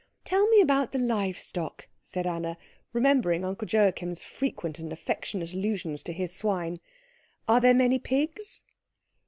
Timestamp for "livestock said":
0.97-2.25